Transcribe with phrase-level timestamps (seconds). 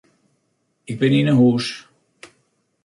[0.91, 1.67] Ik bin yn 'e hûs.